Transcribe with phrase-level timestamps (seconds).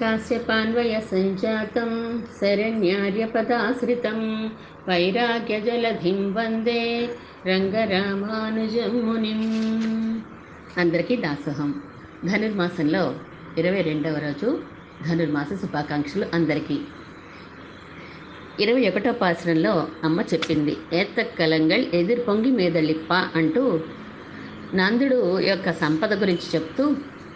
[0.00, 1.92] काश्यपान्वयसञ्जातं
[2.38, 4.20] शरण्यार्यपदाश्रितं
[4.88, 6.82] వైరాగ్యజలధిం వందే
[7.46, 9.40] రంగరామానుజం మునిం
[10.78, 11.70] అందరికీ దాసోహం
[12.24, 13.02] ధనుర్మాసంలో
[13.58, 14.48] ఇరవై రెండవ రోజు
[15.06, 16.76] ధనుర్మాస శుభాకాంక్షలు అందరికీ
[18.60, 19.74] ఇరవై ఒకటో పాసరంలో
[20.04, 23.64] అమ్మ చెప్పింది ఏత్తక్కలంగల్ ఎదిర్ పొంగి మీదలిప్ప అంటూ
[24.74, 26.86] నందుడు యొక్క సంపద గురించి చెప్తూ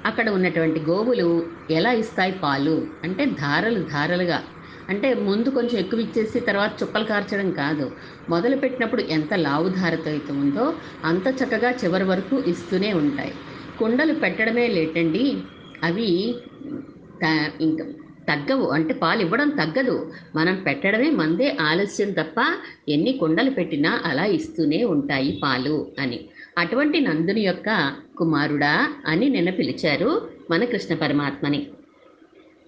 [0.05, 1.27] అక్కడ ఉన్నటువంటి గోవులు
[1.69, 2.75] ఎలా ఇస్తాయి పాలు?
[3.03, 4.43] అంటే ధారలు ధారలుగా.
[4.89, 7.95] అంటే ముందు కొంచెం ఎక్కువ ఇచ్చేసి తర్వాత చుక్కలు కార్చడం కాదు.
[8.29, 10.65] మొదలు పెట్టినప్పుడు ఎంత లావు ధారతో అయితే ఉందో
[11.05, 13.33] అంత చక్కగా చివరి వరకు ఇస్తూనే ఉంటాయి.
[13.77, 15.47] కుండలు పెట్టడమే లేటండి.
[15.83, 16.35] అవి
[17.23, 17.85] త- ఇంకా
[18.29, 18.67] తగ్గవు.
[18.67, 20.11] అంటే పాలు ఇవ్వడం తగ్గదు.
[20.35, 22.39] మనం పెట్టడమే మందే ఆలస్యం తప్ప
[22.89, 26.29] ఎన్ని కుండలు పెట్టినా అలా ఇస్తూనే ఉంటాయి పాలు అని.
[26.57, 31.67] అటువంటి నందుని యొక్క కుమారుడా అని నిన్న పిలిచారు మన కృష్ణ పరమాత్మని.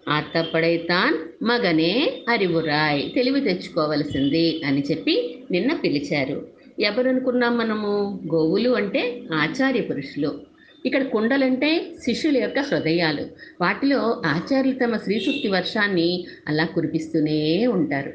[0.09, 6.47] ఆత్తపడైతాన్ మగనే అరివురాయ్ తెలివి తెచ్చుకోవలసింది అని చెప్పి నిన్న పిలిచారు.
[6.79, 8.19] ఎవరనుకున్నాం మనము?
[8.33, 10.39] గోవులు అంటే ఆచార్య పురుషులు.
[10.85, 13.25] ఇక్కడ కుండలంటే శిష్యుల యొక్క హృదయాలు.
[13.61, 18.13] వాటిలో ఆచార్యులు తమ శ్రీశుక్తి వర్షాన్ని అలా కురిపిస్తూనే ఉంటారు.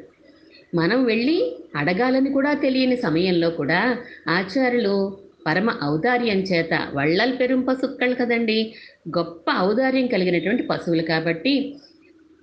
[0.74, 3.98] మనం వెళ్ళి అడగాలని కూడా తెలియని సమయంలో కూడా
[4.28, 8.74] ఆచార్యులు పరమ ఔదార్యం చేత వళ్ళల్ పెరుం పసుక్కళ్ళు కదండి.
[9.18, 11.76] గొప్ప ఔదార్యం కలిగినటువంటి పశువులు కాబట్టి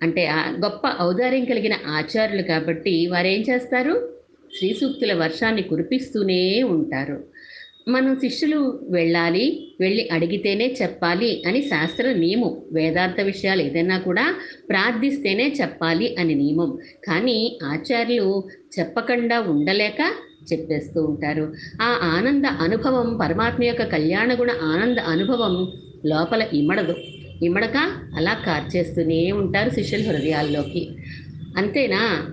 [0.03, 0.23] అంటే
[0.64, 3.95] గొప్ప ఔదార్యం కలిగిన ఆచార్యులు కాబట్టి వారేం చేస్తారు?
[4.58, 7.17] శ్రీ సూక్తుల వర్షాన్ని కురిపిస్తూనే ఉంటారు.
[7.88, 9.45] మనం శిష్యులు వెళ్ళాలి
[9.80, 14.36] వెళ్ళి అడిగితేనే చెప్పాలి అని శాస్త్ర నియమం వేదాంత విషయాలు ఏదైనా కూడా
[14.70, 16.77] ప్రార్థిస్తేనే చెప్పాలి అని నియమం.
[17.08, 18.44] కానీ ఆచార్యులు
[18.80, 20.02] చెప్పకుండా ఉండలేక
[20.54, 21.54] చెప్పేస్తూ ఉంటారు.
[21.82, 25.72] ఆ ఆనంద అనుభవం పరమాత్మ యొక్క కళ్యాణ గుణ ఆనంద అనుభవం
[26.06, 26.95] లోపల ఇమడదు
[27.44, 27.78] ఇమడక
[28.16, 30.90] అలా కార్చేస్తూనే ఉంటారు శిష్యుల హృదయాల్లోకి.
[31.58, 32.28] అంతేనా?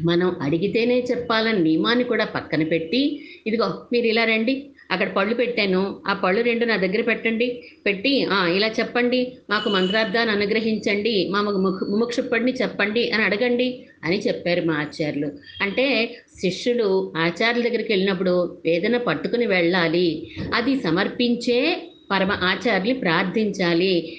[0.00, 6.00] మనం అడిగితేనే చెప్పాలని నియమాన్ని కూడా పక్కన పెట్టి ఇదిగో మీరు ఇలా రండి అక్కడ పళ్ళు పెట్టాను.
[6.08, 7.62] ఆ పళ్ళు రెండు నా దగ్గర పెట్టండి.
[7.86, 9.32] పెట్టి ఇలా చెప్పండి.
[9.50, 11.28] మాకు మంత్రార్థాన్ని అనుగ్రహించండి.
[11.30, 12.12] మా ముఖ
[12.62, 15.30] చెప్పండి అని అడగండి అని చెప్పారు మా ఆచార్యులు.
[15.62, 20.30] అంటే శిష్యులు ఆచార్యుల దగ్గరికి వెళ్ళినప్పుడు ఏదైనా పట్టుకుని వెళ్ళాలి.
[20.54, 24.18] అది సమర్పించే పరమ ఆచార్యులు ప్రార్థించాలి.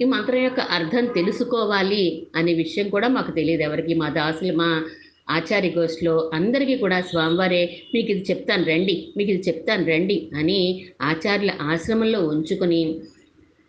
[0.00, 3.94] ఈ మంత్రం యొక్క అర్థం తెలుసుకోవాలి అనే విషయం కూడా మాకు తెలియదు ఎవరికి.
[3.94, 4.84] మా దాసులు మా
[5.28, 7.62] ఆచార్య గోష్లో అందరికీ కూడా స్వామివారే
[7.94, 10.60] మీకు ఇది చెప్తాను రండి మీకు ఇది చెప్తాను రండి అని
[11.04, 12.80] ఆచార్యుల ఆశ్రమంలో ఉంచుకొని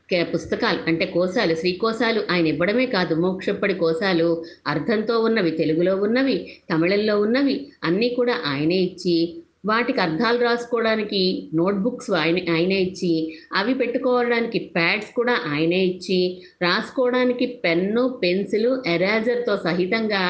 [0.09, 4.28] కే- పుస్తకాలు అంటే కోశాలు శ్రీకోశాలు ఆయన ఇవ్వడమే కాదు మోక్షప్పటి కోశాలు
[4.67, 6.38] అర్థంతో ఉన్నవి తెలుగులో ఉన్నవి
[6.69, 9.17] తమిళంలో ఉన్నవి అన్నీ కూడా ఆయనే ఇచ్చి
[9.63, 11.22] వాటికి అర్థాలు రాసుకోవడానికి
[11.53, 13.12] నోట్బుక్స్ ఆయన ఆయనే ఇచ్చి
[13.56, 16.19] అవి పెట్టుకోవడానికి ప్యాడ్స్ కూడా ఆయనే ఇచ్చి
[16.62, 20.23] రాసుకోవడానికి పెన్ను పెన్సిల్ ఎరేజర్తో సహితంగా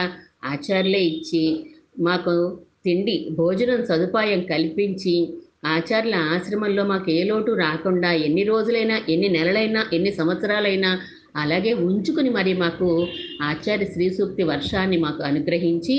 [0.52, 1.44] ఆచార్యులే ఇచ్చి
[2.00, 2.34] మాకు
[2.86, 5.16] తిండి భోజనం సదుపాయం కల్పించి
[5.66, 10.92] ఆచార్యుల ఆశ్రమంలో మాకు ఏ లోటు రాకుండా ఎన్ని రోజులైనా ఎన్ని నెలలైనా ఎన్ని సంవత్సరాలైనా
[11.36, 12.88] అలాగే ఉంచుకుని మరి మాకు
[13.44, 15.98] ఆచార్య శ్రీ సూక్తి వర్షాన్ని మాకు అనుగ్రహించి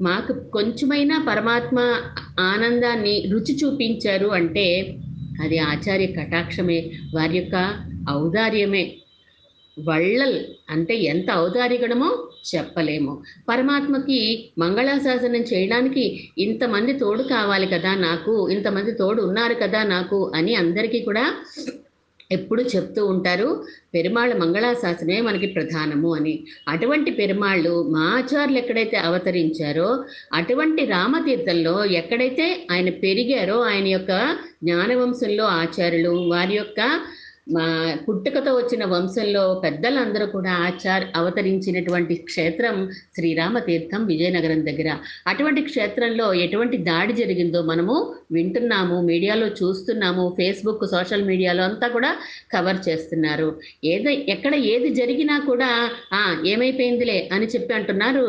[0.00, 1.78] మాకు కొంచెమైనా పరమాత్మ
[2.48, 4.66] ఆనందాన్ని రుచి చూపించారు అంటే
[5.44, 6.80] అది ఆచార్య కటాక్షమే
[7.14, 7.56] వారి యొక్క
[8.10, 8.84] ఔదార్యమే.
[9.78, 13.22] వళ్ళల్ అంటే ఎంత ఔదార్యగణమో చెప్పలేము.
[13.48, 21.00] పరమాత్మకి మంగళాశాసనం చేయడానికి ఇంతమంది తోడు కావాలి కదా నాకు ఇంతమంది తోడు ఉన్నారు కదా నాకు అని అందరికీ
[21.00, 21.34] కూడా
[22.32, 23.64] ఎప్పుడు చెప్తూ ఉంటారు.
[23.94, 26.44] పెరుమాళ్ళ మంగళాశాసనమే మనకి ప్రధానము అని.
[26.68, 36.10] అటువంటి పెరుమాళ్ళు మా ఆచార్యులు ఎక్కడైతే అవతరించారో అటువంటి రామతీర్థంలో ఎక్కడైతే ఆయన పెరిగారో ఆయన యొక్క జ్ఞానవంశంలో ఆచార్యులు
[36.10, 37.00] వారి యొక్క
[37.46, 37.64] మా
[38.04, 42.76] పుట్టుకతో వచ్చిన వంశంలో పెద్దలందరూ కూడా ఆచార్ అవతరించినటువంటి క్షేత్రం
[43.14, 44.88] శ్రీరామతీర్థం విజయనగరం దగ్గర.
[45.26, 47.96] అటువంటి క్షేత్రంలో ఎటువంటి దాడి జరిగిందో మనము
[48.32, 52.10] వింటున్నాము మీడియాలో చూస్తున్నాము ఫేస్బుక్ సోషల్ మీడియాలో అంతా కూడా
[52.52, 53.48] కవర్ చేస్తున్నారు.
[53.84, 55.70] ఏదో ఎక్కడ ఏది జరిగినా కూడా
[56.12, 58.24] "ఆ, ఏమైపోయిందిలే అని చెప్పి అంటున్నారు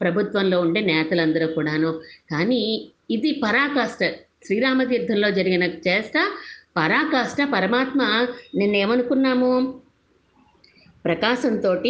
[0.00, 1.92] ప్రభుత్వంలో ఉండే నేతలందరూ కూడాను.
[2.30, 2.62] కానీ
[3.10, 4.02] ఇది పరాకాష్ట.
[4.46, 6.16] శ్రీరామతీర్థంలో జరిగిన చేష్ట
[6.76, 9.80] పరాకాష్ట పరమాత్మ నిన్నేమనుకున్నాము?
[11.04, 11.82] ప్రకాశంతో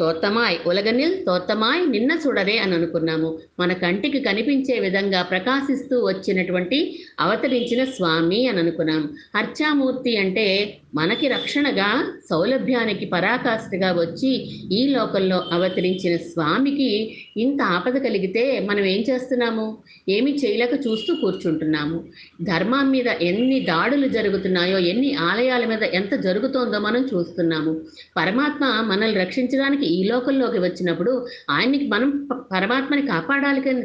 [0.00, 3.38] తోత్తమాయ్ ఉలగనిల్ తోత్తమాయ్ నిన్న చూడరే అని అనుకున్నాము.
[3.60, 9.10] మన కంటికి కనిపించే విధంగా ప్రకాశిస్తూ వచ్చినటువంటి అవతరించిన స్వామి అని అనుకున్నాం.
[9.34, 14.28] అర్చామూర్తి అంటే మనకి రక్షణగా సౌలభ్యానికి పరాకాష్ఠగా వచ్చి
[14.72, 19.78] ఈ లోకంలో అవతరించిన స్వామికి ఇంత ఆపద కలిగితే మనం ఏం చేస్తున్నాము?
[20.08, 22.04] ఏమి చేయలేక చూస్తూ కూర్చుంటున్నాము.
[22.42, 27.80] ధర్మం మీద ఎన్ని దాడులు జరుగుతున్నాయో ఎన్ని ఆలయాల మీద ఎంత జరుగుతోందో మనం చూస్తున్నాము.
[28.16, 33.82] పరమాత్మ మనల్ని రక్షించడానికి ఈ లోకంలోకి వచ్చినప్పుడు ఆయనకి మనం పరమాత్మని కాపాడాలి కానీ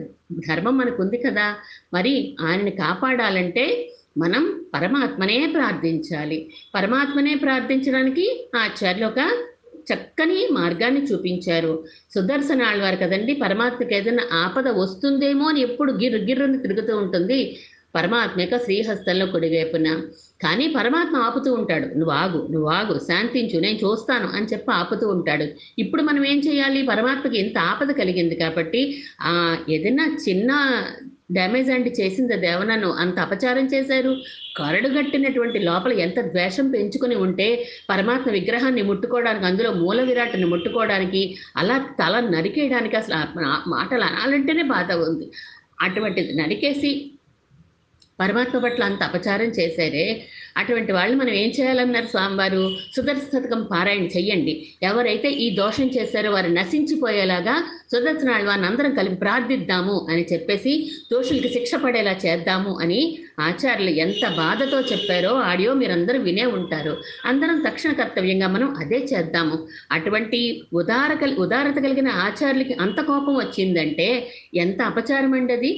[0.50, 1.56] ధర్మం మనకు ఉంది కదా.
[1.94, 6.50] మరి ఆయనని కాపాడాలంటే మనం పరమాత్మనే ప్రార్థించాలి.
[6.76, 9.44] పరమాత్మనే ప్రార్థించడానికి ఆచార్యులు ఒక
[9.94, 11.84] చక్కని మార్గాన్ని చూపించారు.
[12.16, 17.58] సుదర్శన వారు కదండి పరమాత్మకి ఏదైనా ఆపద వస్తుందేమో అని ఎప్పుడు గిర్రు గిర్రుని తిరుగుతూ ఉంటుంది.
[17.96, 19.90] పరమాత్మ యొక్క శ్రీహస్తంలో కుడివైపున.
[20.44, 21.88] కానీ పరమాత్మ ఆపుతూ ఉంటాడు.
[22.00, 25.46] నువ్వు ఆగు నువ్వు ఆగు శాంతించు నేను చూస్తాను అని చెప్పి ఆపుతూ ఉంటాడు.
[25.84, 26.82] ఇప్పుడు మనం ఏం చేయాలి?
[26.92, 28.82] పరమాత్మకి ఇంత ఆపద కలిగింది కాబట్టి
[29.32, 29.34] ఆ
[29.76, 30.52] ఏదైనా చిన్న
[31.36, 34.12] డ్యామేజ్ అంటే చేసింది దేవనను అంత అపచారం చేశారు?
[34.58, 37.48] కరడు కట్టినటువంటి లోపల ఎంత ద్వేషం పెంచుకుని ఉంటే
[37.90, 41.22] పరమాత్మ విగ్రహాన్ని ముట్టుకోవడానికి అందులో మూల విరాట్ని ముట్టుకోవడానికి
[41.62, 43.18] అలా తల నరికేయడానికి అసలు
[43.76, 45.28] మాటలు అనాలంటేనే బాధ ఉంది.
[45.86, 46.92] అటువంటిది నరికేసి
[48.20, 50.24] పరమాత్మ పట్ల అంత అపచారం చేశారే
[50.58, 52.76] అటువంటి వాళ్ళు మనం ఏం చేయాలన్నారు స్వామివారు?
[52.96, 54.68] సుదర్శతకం పారాయణ చెయ్యండి.
[54.84, 61.76] ఎవరైతే ఈ దోషం చేశారో వారు నశించిపోయేలాగా సుదర్శనాడు వారిని అందరం కలిపి ప్రార్థిద్దాము అని చెప్పేసి దోషులకి శిక్ష
[61.76, 66.98] పడేలా చేద్దాము అని ఆచార్యులు ఎంత బాధతో చెప్పారో ఆడియో మీరందరూ వినే ఉంటారు.
[67.26, 69.60] అందరం తక్షణ కర్తవ్యంగా మనం అదే చేద్దాము.
[69.92, 75.72] అటువంటి ఉదార కల్ ఉదారత కలిగిన ఆచార్యులకి అంత కోపం వచ్చిందంటే ఎంత అపచారం అండి అది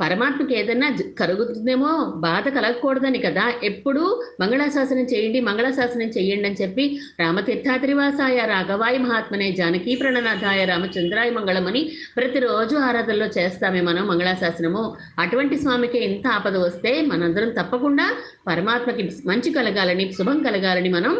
[0.00, 1.90] పరమాత్మకి ఏదైనా కరుగుతుందేమో కలుగుతుందేమో
[2.20, 3.52] బాధ కలగకూడదని కదా.
[3.62, 4.04] ఎప్పుడూ
[4.40, 6.84] మంగళాశాసనం చేయండి మంగళాశాసనం చేయండి అని చెప్పి
[7.20, 11.82] రామతీర్థాద్రివాసాయ రాఘవాయ మహాత్మనే జానకీ ప్రణనాథాయ రామచంద్రాయ మంగళం అని
[12.16, 14.82] ప్రతిరోజు ఆరాధనలో చేస్తామే మనం మంగళాశాసనము.
[15.18, 18.08] అటువంటి స్వామికి ఎంత ఆపద వస్తే మనందరం తప్పకుండా
[18.46, 21.14] పరమాత్మకి మంచి కలగాలని శుభం కలగాలని మనం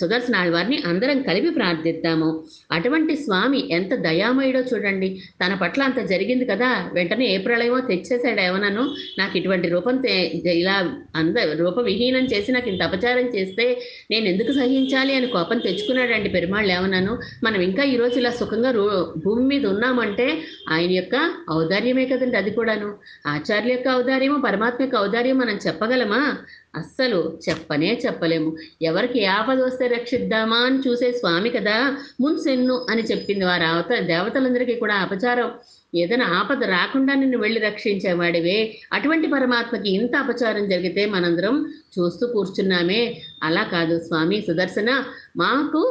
[0.00, 2.44] సుదర్శనాళ్ వారిని అందరం కలిపి ప్రార్థిద్దాము.
[2.72, 5.20] అటువంటి స్వామి ఎంత దయామయుడో చూడండి.
[5.46, 6.90] తన పట్ల అంత జరిగింది కదా.
[6.92, 10.04] వెంటనే ఏ ప్రళయమో తెచ్చేసాడు ఏమన్నాను నాకు ఇటువంటి రూపం
[10.48, 13.80] ఇలా అంద రూపవిహీనం చేసి నాకు ఇంత అపచారం చేస్తే
[14.10, 19.46] నేను ఎందుకు సహించాలి అని కోపం తెచ్చుకున్నాడండి పెరుమాళ్ళు ఏమన్నాను మనం ఇంకా ఈరోజు ఇలా సుఖంగా రూ భూమి
[19.46, 20.38] మీద ఉన్నామంటే
[20.70, 22.94] ఆయన యొక్క ఔదార్యమే కదండి అది కూడాను.
[23.26, 26.36] ఆచార్య యొక్క ఔదార్యము పరమాత్మ యొక్క ఔదార్యం మనం చెప్పగలమా?
[26.76, 28.56] అస్సలు చెప్పనే చెప్పలేము.
[28.82, 33.64] ఎవరికి ఆపద వస్తే రక్షిద్దామా అని చూసే స్వామి కదా మున్సెన్ను అని చెప్పింది వారు.
[33.64, 35.50] అవత దేవతలందరికీ కూడా అపచారం.
[35.94, 43.22] ఏదైనా ఆపద రాకుండా నిన్ను వెళ్ళి రక్షించేవాడివే అటువంటి పరమాత్మకి ఇంత అపచారం జరిగితే మనందరం చూస్తూ కూర్చున్నామే.
[43.42, 45.04] అలా కాదు స్వామి సుదర్శన.
[45.36, 45.82] మాకు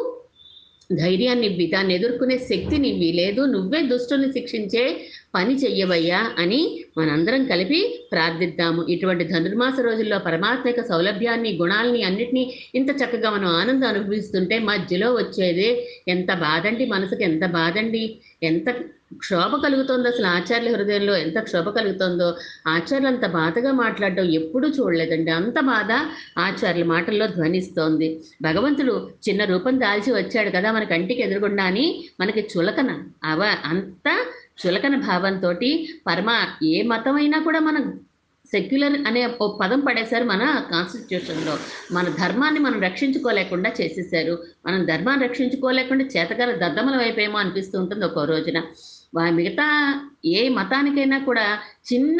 [0.94, 1.68] ధైర్యాన్ని ఇవ్వి.
[1.68, 3.12] దాన్ని ఎదుర్కొనే శక్తిని ఇవ్వి.
[3.12, 4.84] లేదు నువ్వే దుష్టుని శిక్షించే
[5.36, 6.62] పని చెయ్యవయ్యా అని
[6.98, 7.80] మనందరం కలిపి
[8.12, 8.82] ప్రార్థిద్దాము.
[8.90, 12.44] ఇటువంటి ధనుర్మాస రోజుల్లో పరమాత్మ యొక్క సౌలభ్యాన్ని గుణాలని అన్నిటినీ
[12.76, 15.70] ఇంత చక్కగా మనం ఆనందం అనుభవిస్తుంటే మధ్యలో వచ్చేదే
[16.08, 18.04] ఎంత బాధండి మనసుకి ఎంత బాధండి?
[18.44, 18.70] ఎంత
[19.18, 21.14] క్షోభ కలుగుతుందో అసలు ఆచార్య హృదయంలో?
[21.16, 22.28] ఎంత క్షోభ కలుగుతుందో?
[22.68, 25.32] ఆచార్యులు అంత బాధగా మాట్లాడడం ఎప్పుడూ చూడలేదండి.
[25.32, 25.92] అంత బాధ
[26.40, 28.08] ఆచార్యుల మాటల్లో ధ్వనిస్తోంది.
[28.42, 28.96] భగవంతుడు
[29.30, 31.86] చిన్న రూపం దాల్చి వచ్చాడు కదా మన కంటికి ఎదురుగుండా అని
[32.20, 32.92] మనకి చులకన
[33.24, 34.08] అవ అంత
[34.58, 35.52] చులకన భావంతో
[36.08, 36.30] పరమ
[36.64, 37.86] ఏ మతమైనా కూడా మనం
[38.52, 41.54] సెక్యులర్ అనే ఓ పదం పడేశారు మన కాన్స్టిట్యూషన్లో
[41.92, 44.34] మన ధర్మాన్ని మనం రక్షించుకోలేకుండా చేసేసారు
[44.68, 48.60] మనం ధర్మాన్ని రక్షించుకోలేకుండా చేతగల దద్దమలం వైపేమో అనిపిస్తూ ఉంటుంది ఒక్కో రోజున.
[49.40, 49.68] మిగతా
[50.26, 51.46] ఏ మతానికైనా కూడా
[51.94, 52.20] చిన్న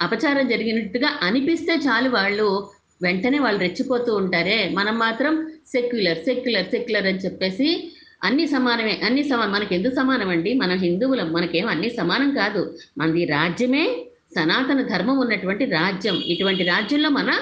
[0.00, 2.48] అపచారం జరిగినట్టుగా అనిపిస్తే చాలు వాళ్ళు
[3.02, 4.58] వెంటనే వాళ్ళు రెచ్చిపోతూ ఉంటారే.
[4.78, 5.34] మనం మాత్రం
[5.72, 7.68] సెక్యులర్ సెక్యులర్ సెక్యులర్ అని చెప్పేసి
[8.24, 12.78] అన్ని సమానమే అన్ని సమానం మనకి ఎందుకు సమానం అండి మనం హిందువులం మనకేం అన్ని సమానం కాదు.
[12.98, 13.96] మనది రాజ్యమే
[14.36, 16.22] సనాతన ధర్మం ఉన్నటువంటి రాజ్యం.
[16.26, 17.38] ఇటువంటి రాజ్యంలో మన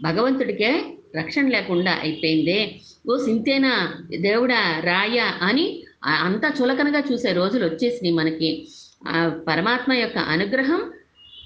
[0.00, 0.82] భగవంతుడికే
[1.16, 2.74] రక్షణ లేకుండా అయిపోయిందే.
[3.10, 8.68] ఓ సింతేనా దేవుడా రాయ అని అంత అంతా చులకనగా చూసే రోజులు వచ్చేసినాయి మనకి.
[9.08, 10.80] ఆ పరమాత్మ యొక్క అనుగ్రహం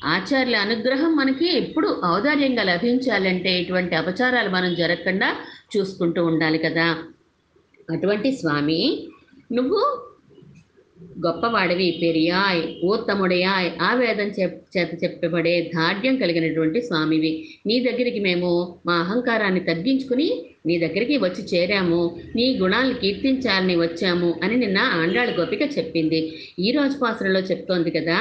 [0.05, 5.37] ఆచార్యుల అనుగ్రహం మనకి ఎప్పుడు ఔదార్యంగా లభించాలంటే ఇటువంటి అపచారాలు మనం జరగకుండా
[5.77, 6.97] చూసుకుంటూ ఉండాలి కదా.
[7.91, 9.09] అటువంటి స్వామి
[9.53, 9.81] నువ్వు
[11.27, 17.33] గొప్పవాడివి పెరియాయ్ ఉత్తముడయాయ్ ఆ వేదం చెప్ చేత చెప్పబడే ధార్డ్యం కలిగినటువంటి స్వామివి.
[17.67, 18.51] నీ దగ్గరికి మేము
[18.87, 20.29] మా అహంకారాన్ని తగ్గించుకుని
[20.67, 22.01] నీ దగ్గరికి వచ్చి చేరాము
[22.37, 26.21] నీ గుణాలను కీర్తించాలని వచ్చాము అని నిన్న ఆండాళ గోపిక చెప్పింది.
[26.59, 28.19] ఈ రోజు పాసరలో చెప్తోంది కదా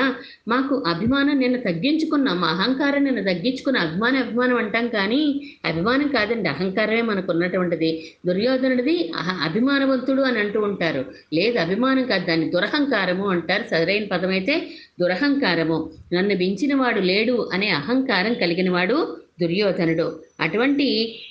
[0.47, 5.21] మాకు అభిమానం నిన్న తగ్గించుకున్నాం మా అహంకారం నిన్న తగ్గించుకున్న అభిమానం అభిమానం అంటాం కానీ
[5.65, 7.89] అభిమానం కాదండి అహంకారమే మనకు ఉన్నటువంటిది
[8.27, 11.05] దుర్యోధనుడిది అహ అభిమానవంతుడు అని అంటూ ఉంటారు.
[11.33, 13.63] లేదు అభిమానం కాదు దాన్ని దురహంకారము అంటారు.
[13.71, 14.55] సరైన పదమైతే
[15.01, 15.77] దురహంకారము.
[16.13, 18.97] నన్ను మించిన వాడు లేడు అనే అహంకారం కలిగిన వాడు
[19.40, 20.06] దుర్యోధనుడు
[20.40, 20.86] అటువంటి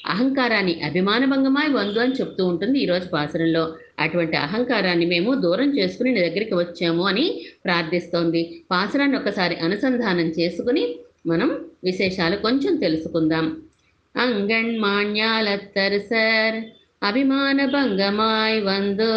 [0.05, 3.63] అహంకారాన్ని అభిమానభంగమాయి వందు అని చెప్తూ ఉంటుంది ఈరోజు పాసరంలో
[3.99, 7.25] అటువంటి అహంకారాన్ని మేము దూరం చేసుకుని నీ దగ్గరికి వచ్చాము అని
[7.65, 10.85] ప్రార్థిస్తోంది పాసరాన్ని ఒకసారి అనుసంధానం చేసుకుని
[11.27, 11.51] మనం
[11.83, 13.45] విశేషాలు కొంచెం తెలుసుకుందాం
[14.15, 16.57] அங்கண் மாஞாலத்தரசர்
[17.01, 19.11] அபிமான பங்கமாய் வந்து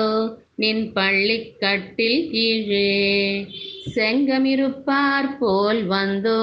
[0.58, 2.88] நின் பள்ளி கட்டில் கீழே
[3.92, 6.36] செங்கமிருப்பார் போல் வந்து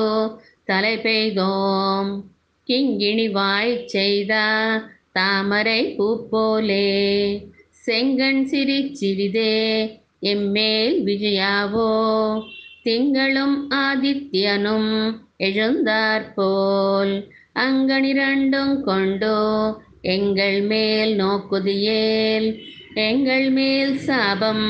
[0.71, 2.11] தலை பெய்தோம்
[2.69, 4.33] கிங்கிணிவாய் செய்த
[5.12, 6.91] தாமரை பூப்போலே
[7.85, 9.55] செங்கண் சிரிச்சிவிதே
[10.31, 11.91] எம்மேல் விஜயாவோ
[12.83, 14.93] திங்களும் ஆதித்யனும்
[15.41, 17.15] எழுந்தாற்போல்
[17.61, 19.41] அங்கனிரண்டும் கொண்டோ
[20.09, 22.49] எங்கள் மேல் நோக்குதியேல்
[23.03, 24.67] எங்கள் மேல் சாபம்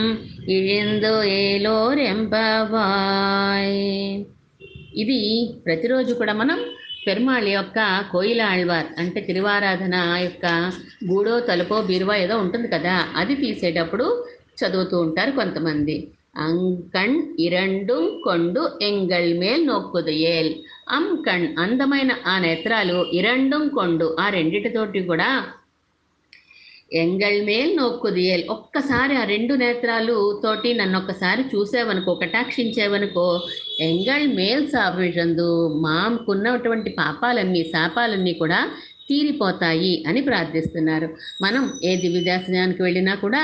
[0.49, 3.81] இழிந்தோ ஏலோர் எம்பவாய்
[4.95, 5.19] ఇది
[5.67, 6.59] ప్రతిరోజు కూడా మనం
[7.07, 7.79] పెరుమాళ్ యొక్క
[8.13, 10.47] కోయిల ఆళ్వార్ అంటే తిరువారాధన యొక్క
[11.11, 14.07] గూడో తలుపో బీరువా ఏదో ఉంటుంది కదా అది తీసేటప్పుడు
[14.59, 15.97] చదువుతూ ఉంటారు కొంతమంది.
[16.37, 20.51] అంకణ్ ఇరండు కొండు ఎంగళ్ మేల్ నొక్కుదయేల్
[20.89, 25.31] అంకణ్ అందమైన ఆ నేత్రాలు ఇరండు కొండు ఆ రెండిటితోటి కూడా
[26.93, 33.27] ఎంగళ్ మేల్ నొక్కుదియేల్ ఒక్కసారి ఆ రెండు నేత్రాలు తోటి నన్ను ఒక్కసారి చూసేవనుకో కటాక్షించేవనుకో
[33.81, 38.69] ఎంగళ్ మేల్ సాభిషందు మాకున్నటువంటి పాపాలన్నీ శాపాలన్నీ కూడా
[39.09, 41.09] తీరిపోతాయి అని ప్రార్థిస్తున్నారు.
[41.43, 43.41] మనం ఏ దివ్యదాసనానికి వెళ్ళినా కూడా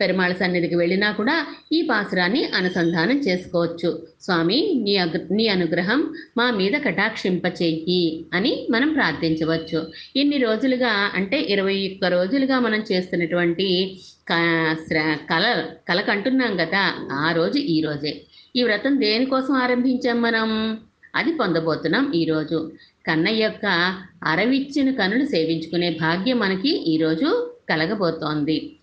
[0.00, 4.06] పెరుమాళ సన్నిధికి వెళ్ళినా కూడా ఈ పాసురాన్ని అనుసంధానం చేసుకోవచ్చు.
[4.20, 9.92] స్వామి నీ అగ్ నీ అనుగ్రహం మా మీద కటాక్షింపచేయి అని మనం ప్రార్థించవచ్చు.
[10.16, 14.00] ఇన్ని రోజులుగా అంటే ఇరవై ఒక్క రోజులుగా మనం చేస్తున్నటువంటి
[14.32, 18.20] క- శ్ర- కల కలకంటున్నాం కదా ఆ రోజు ఈ రోజే.
[18.56, 20.78] ఈ వ్రతం దేనికోసం ఆరంభించాం మనం?
[21.14, 22.72] అది పొందబోతున్నాం ఈరోజు
[23.06, 28.76] కన్నయ్య యొక్క అరవిచ్చిన కనులు సేవించుకునే భాగ్యం మనకి ఈరోజు కలగబోతోంది.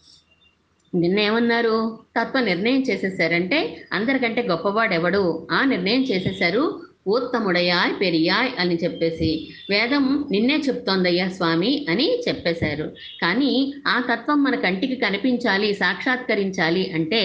[0.93, 1.75] నిన్న ఏమన్నారు
[2.17, 3.59] తత్వ నిర్ణయం చేసేసారంటే
[3.93, 5.23] అందరికంటే గొప్పవాడెవడు?
[5.51, 6.63] ఆ నిర్ణయం చేసేశారు
[7.07, 9.29] ఉత్తముడయాయ్ పెరియాయ్ అని చెప్పేసి.
[9.69, 12.87] వేదం నిన్నే చెప్తోందయ్యా స్వామి అని చెప్పేశారు.
[13.21, 13.51] కానీ
[13.87, 17.21] ఆ తత్వం మన కంటికి కనిపించాలి సాక్షాత్కరించాలి అంటే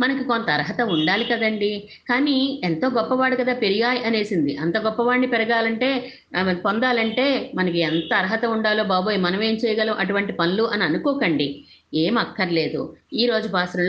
[0.00, 1.72] మనకి కొంత అర్హత ఉండాలి కదండి.
[2.08, 4.56] కానీ ఎంతో గొప్పవాడు కదా పెరియాయ్ అనేసింది.
[4.56, 5.90] అంత గొప్పవాడిని పెరగాలంటే
[6.64, 11.48] పొందాలంటే మనకి ఎంత అర్హత ఉండాలో బాబోయ్ మనం ఏం చేయగలం అటువంటి పనులు అని అనుకోకండి.
[11.94, 13.48] ఏం అక్కర్లేదు ఈ రోజు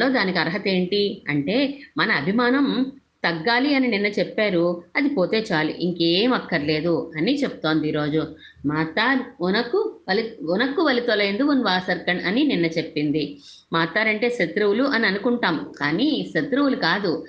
[0.10, 2.92] దానికి అర్హత ఏంటి అంటే మన అభిమానం
[3.24, 4.84] తగ్గాలి అని నిన్న చెప్పారు.
[4.96, 8.28] అది పోతే చాలు ఇంకేం అక్కర్లేదు అని చెప్తోంది ఈరోజు.
[8.66, 13.38] మాతార్ ఉనకు వలి ఉనక్కు వలితొలైందు ఉన్ వాసర్కణ్ అని నిన్న చెప్పింది.
[13.74, 17.26] మాతారంటే శత్రువులు అని అనుకుంటాం కానీ శత్రువులు కాదు.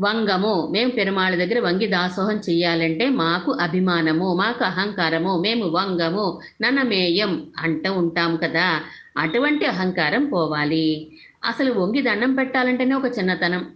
[0.00, 0.68] వంగము.
[0.70, 8.36] మేము పెరుమాళ దగ్గర వంగి దాసోహం చెయ్యాలంటే మాకు అభిమానము మాకు అహంకారము మేము వంగము ననమేయం అంటూ ఉంటాం
[8.36, 8.80] కదా.
[9.18, 11.10] అటువంటి అహంకారం పోవాలి.
[11.44, 13.66] అసలు వంగి దండం పెట్టాలంటేనే ఒక చిన్నతనం.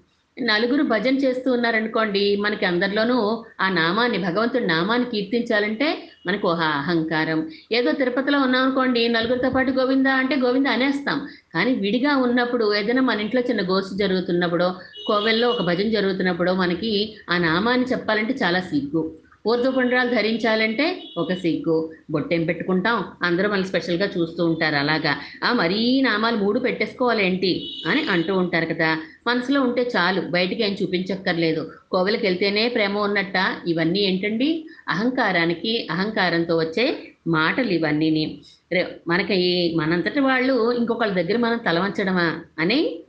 [0.42, 7.49] నలుగురు భజన చేస్తూ ఉన్నారనుకోండి మనకి అందరిలోనూ ఆ నామాన్ని భగవంతుడి నామాన్ని కీర్తించాలంటే మనకు ఒక అహంకారం.
[7.73, 11.28] ఏదో తిరుపతిలో ఉన్నాం అనుకోండి నలుగురితో పాటు గోవింద అంటే గోవింద అనేస్తాం.
[11.54, 17.38] కానీ విడిగా ఉన్నప్పుడు ఏదైనా మన ఇంట్లో చిన్న గోష్ఠి జరుగుతున్నప్పుడు కోవెల్లో ఒక భజన జరుగుతున్నప్పుడు మనకి ఆ
[17.38, 19.14] నామాన్ని చెప్పాలంటే చాలా సిగ్గు.
[19.46, 21.92] ఊర్ధ్వపుండ్రాలు ధరించాలంటే ఒక సిగ్గు.
[22.10, 25.16] బొట్టెం పెట్టుకుంటాం అందరూ మనల్ని స్పెషల్గా చూస్తూ ఉంటారు అలాగా.
[25.44, 28.98] ఆ మరీ నామాలు మూడు పెట్టేసుకోవాలేంటి అని అంటూ ఉంటారు కదా.
[29.26, 31.72] మనసులో ఉంటే చాలు బయటికి ఏం చూపించక్కర్లేదు.
[31.90, 33.34] కోవెలకి వెళ్తేనే ప్రేమ ఉన్నట్ట?
[33.66, 34.66] ఇవన్నీ ఏంటండి?
[34.88, 38.38] అహంకారానికి అహంకారంతో వచ్చే మాటలు ఇవన్నీని.
[38.72, 42.40] రే- మనకి మనంతటి వాళ్ళు ఇంకొకళ్ళ దగ్గర మనం తలవంచడమా?
[42.58, 43.00] అని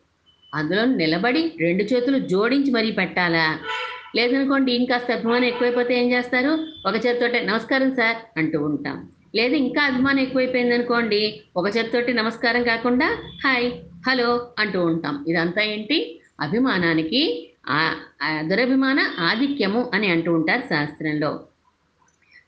[0.54, 3.46] అందులో నిలబడి రెండు చేతులు జోడించి మరీ పెట్టాలా?
[4.16, 6.52] లేదనుకోండి ఇంకాస్త అభిమానం ఎక్కువైపోతే ఏం చేస్తారు?
[6.88, 8.98] ఒక చేతితోటే నమస్కారం సార్ అంటూ ఉంటాం.
[9.36, 11.22] లేదు ఇంకా అభిమానం ఎక్కువైపోయింది అనుకోండి
[11.58, 13.08] ఒక చేతితోటి నమస్కారం కాకుండా
[13.46, 13.68] హాయ్
[14.08, 15.26] హలో అంటూ ఉంటాం.
[15.28, 15.98] ఇదంతా ఏంటి?
[16.42, 17.22] అభిమానానికి
[18.50, 19.00] దురభిమాన
[19.30, 21.32] ఆధిక్యము అని అంటూ ఉంటారు శాస్త్రంలో.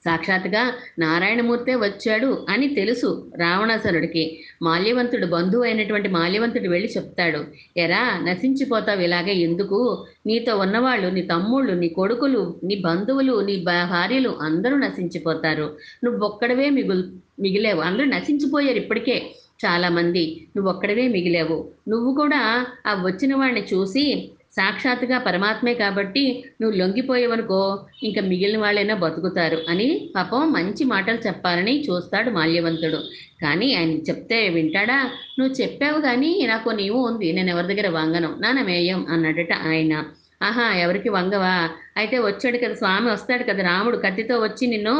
[0.05, 4.39] సాక్షాత్గా నారాయణమూర్తే వచ్చాడు అని తెలుసు రావణాసురుడికి.
[4.61, 7.45] మాల్యవంతుడు బంధువు అయినటువంటి మాల్యవంతుడు వెళ్ళి చెప్తాడు
[7.77, 10.05] ఎరా నశించిపోతావు ఇలాగే ఎందుకు?
[10.25, 15.77] నీతో ఉన్నవాళ్ళు నీ తమ్ముళ్ళు నీ కొడుకులు నీ బంధువులు నీ భా- భార్యలు అందరూ నశించిపోతారు.
[16.03, 17.03] నువ్వు ఒక్కడవే మిగులు
[17.41, 17.81] మిగిలేవు.
[17.81, 19.23] అందరూ నశించిపోయారు ఇప్పటికే
[19.65, 20.47] చాలామంది.
[20.57, 21.67] నువ్వు ఒక్కడవే మిగిలేవు.
[21.89, 26.23] నువ్వు కూడా ఆ వచ్చిన వాడిని చూసి సాక్షాత్తుగా పరమాత్మే కాబట్టి
[26.61, 27.59] నువ్వు లొంగిపోయేవనుకో
[28.03, 32.99] ఇంకా మిగిలిన వాళ్ళైనా బతుకుతారు అని పాపం మంచి మాటలు చెప్పాలని చూస్తాడు మాల్యవంతుడు.
[33.41, 34.97] కానీ ఆయన చెప్తే వింటాడా?
[35.39, 38.31] నువ్వు చెప్పావు కానీ నాకు నీవు ఉంది నేను ఎవరి దగ్గర వాంగను?
[38.39, 39.93] నా నమేయం అన్నాడట ఆయన.
[40.41, 41.55] ఆహా ఎవరికి వంగవా?
[41.99, 44.93] అయితే వచ్చాడు కదా స్వామి వస్తాడు కదా రాముడు కత్తితో వచ్చి నిన్ను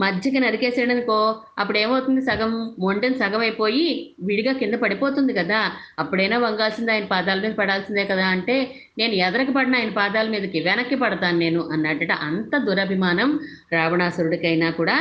[0.00, 1.18] మధ్యకి నరికేసాడనుకో
[1.58, 2.52] అప్పుడు ఏమవుతుంది సగం?
[2.78, 3.84] మొండెని సగం అయిపోయి
[4.28, 5.60] విడిగా కింద పడిపోతుంది కదా.
[6.02, 8.56] అప్పుడైనా వంగాల్సిందే ఆయన పాదాల మీద పడాల్సిందే కదా అంటే
[8.98, 13.32] నేను ఎదరకి పడిన ఆయన పాదాల మీదకి వెనక్కి పడతాను నేను అన్నట్టట అంత దురభిమానం
[13.76, 14.96] రావణాసురుడికైనా కూడా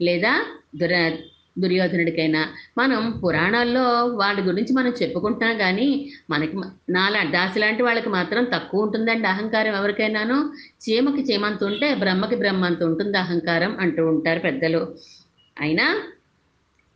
[0.00, 0.34] లేదా
[0.80, 0.94] దుర
[1.60, 2.42] దుర్యోధనుడికైనా.
[2.78, 5.88] మనం పురాణాల్లో వాళ్ళ గురించి మనం చెప్పుకుంటున్నాం కానీ
[6.30, 6.56] మనకి
[6.90, 10.38] నాలా దాసి లాంటి వాళ్ళకి మాత్రం తక్కువ ఉంటుందండి అహంకారం ఎవరికైనాను.
[10.84, 14.82] చీమకి చీమంత ఉంటే బ్రహ్మకి బ్రహ్మంత ఉంటుంది అహంకారం అంటూ ఉంటారు పెద్దలు.
[15.60, 15.86] అయినా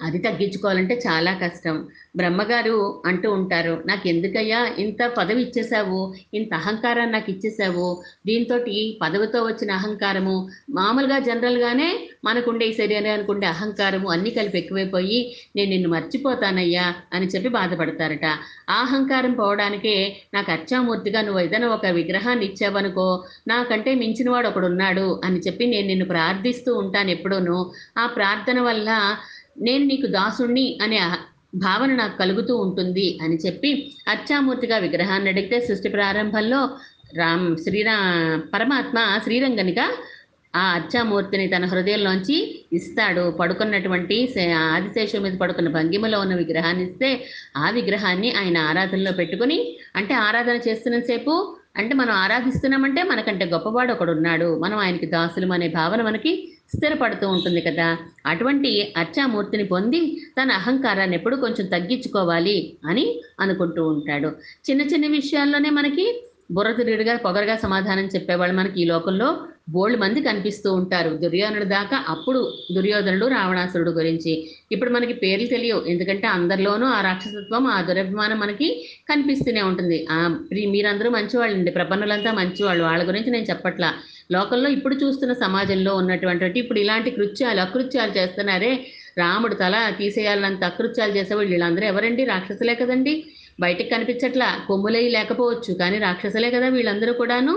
[0.00, 1.76] అది తగ్గించుకోవాలంటే చాలా కష్టం.
[2.16, 2.74] బ్రహ్మగారు
[3.06, 6.00] అంటూ ఉంటారు నాకు ఎందుకయ్యా ఇంత పదవి ఇచ్చేసావు
[6.34, 7.86] ఇంత అహంకారాన్ని నాకు ఇచ్చేసావు
[8.26, 8.56] దీంతో
[9.00, 10.34] పదవితో వచ్చిన అహంకారము
[10.70, 11.88] మామూలుగా జనరల్గానే
[12.24, 15.20] మనకుండే ఈ శరీరానికి ఉండే అహంకారము అన్నీ కలిపి ఎక్కువైపోయి
[15.56, 18.26] నేను నిన్ను మర్చిపోతానయ్యా అని చెప్పి బాధపడతారట.
[18.70, 19.96] ఆ అహంకారం పోవడానికే
[20.34, 23.08] నాకు అచ్చామూర్తిగా నువ్వు ఏదైనా ఒక విగ్రహాన్ని ఇచ్చావనుకో
[23.48, 27.56] నాకంటే మించినవాడు ఒకడున్నాడు ఒకడు ఉన్నాడు అని చెప్పి నేను నిన్ను ప్రార్థిస్తూ ఉంటాను ఎప్పుడూను.
[27.98, 28.88] ఆ ప్రార్థన వల్ల
[29.56, 30.98] నేను నీకు దాసుణ్ణి అనే
[31.54, 33.70] భావన నాకు కలుగుతూ ఉంటుంది అని చెప్పి
[34.08, 36.60] అచ్చామూర్తిగా విగ్రహాన్ని అడిగితే సృష్టి ప్రారంభంలో
[37.16, 37.96] రామ్ శ్రీరా
[38.54, 39.86] పరమాత్మ శ్రీరంగనిగా
[40.54, 42.36] ఆ అచ్చామూర్తిని తన హృదయంలోంచి
[42.72, 43.30] ఇస్తాడు.
[43.30, 44.16] పడుకున్నటువంటి
[44.66, 47.08] ఆదిశేషం మీద పడుకున్న భంగిమలో ఉన్న విగ్రహాన్ని ఇస్తే
[47.56, 49.58] ఆ విగ్రహాన్ని ఆయన ఆరాధనలో పెట్టుకుని
[49.96, 51.32] అంటే ఆరాధన చేస్తున్నంతసేపు
[51.76, 56.32] అంటే మనం ఆరాధిస్తున్నామంటే మనకంటే గొప్పవాడు ఒకడు ఉన్నాడు మనం ఆయనకి దాసులం అనే భావన మనకి
[56.76, 57.96] స్థిరపడుతూ ఉంటుంది కదా.
[58.26, 64.28] అటువంటి అర్చామూర్తిని పొంది తన అహంకారాన్ని ఎప్పుడు కొంచెం తగ్గించుకోవాలి అని అనుకుంటూ ఉంటాడు.
[64.70, 71.10] చిన్న చిన్న విషయాల్లోనే మనకి బుర్రతిరుగుడుగా పొగరగా సమాధానం చెప్పేవాళ్ళు మనకి ఈ లోకంలో బోల్డ్ మంది కనిపిస్తూ ఉంటారు.
[71.10, 74.50] దుర్యోధనుడు దాకా అప్పుడు దుర్యోధనుడు రావణాసురుడు గురించి.
[74.72, 75.84] ఇప్పుడు మనకి పేర్లు తెలియవు.
[75.88, 80.06] ఎందుకంటే అందరిలోనూ ఆ రాక్షసత్వం ఆ దురభిమానం మనకి కనిపిస్తూనే ఉంటుంది.
[80.10, 81.70] ఆ మీరందరూ మంచివాళ్ళండి.
[81.70, 82.84] ప్రపన్నులంతా మంచివాళ్ళు.
[82.84, 83.94] వాళ్ళ గురించి నేను చెప్పట్లా.
[84.30, 88.72] లోకంలో ఇప్పుడు చూస్తున్న సమాజంలో ఉన్నటువంటి ఇప్పుడు ఇలాంటి కృత్యాలు అకృత్యాలు చేస్తున్నారే
[89.18, 92.24] రాముడు తల తీసేయాలంత అకృత్యాలు చేసేవాళ్ళు వీళ్ళందరూ ఎవరండి?
[92.24, 93.14] రాక్షసులే కదండి.
[93.60, 94.48] బయటకు కనిపించట్లా.
[94.68, 95.72] కొమ్ములై లేకపోవచ్చు.
[95.74, 97.54] కానీ రాక్షసులే కదా వీళ్ళందరూ కూడాను.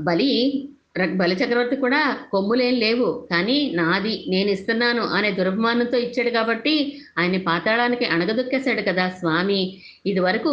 [0.00, 0.30] బలి
[1.16, 2.00] బలి చక్రవర్తి కూడా
[2.32, 3.28] కొమ్ములేం లేవు.
[3.30, 6.74] కానీ నాది నేను ఇస్తున్నాను అనే దుర్భమానంతో ఇచ్చాడు కాబట్టి
[7.18, 9.60] ఆయన పాతాళానికి అణగదొక్కేశాడు కదా స్వామి.
[10.06, 10.52] ఇది వరకు